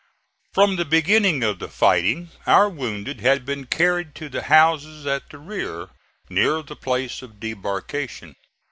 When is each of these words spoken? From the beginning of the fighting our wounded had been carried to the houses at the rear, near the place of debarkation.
From 0.51 0.77
the 0.77 0.83
beginning 0.83 1.43
of 1.43 1.59
the 1.59 1.67
fighting 1.69 2.31
our 2.47 2.67
wounded 2.67 3.19
had 3.21 3.45
been 3.45 3.67
carried 3.67 4.15
to 4.15 4.29
the 4.29 4.41
houses 4.41 5.05
at 5.05 5.29
the 5.29 5.37
rear, 5.37 5.89
near 6.27 6.63
the 6.63 6.75
place 6.75 7.21
of 7.21 7.39
debarkation. 7.39 8.35